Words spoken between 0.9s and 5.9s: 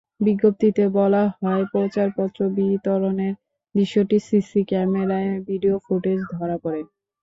বলা হয়, প্রচারপত্র বিতরণের দৃশ্যটি সিসি ক্যামেরার ভিডিও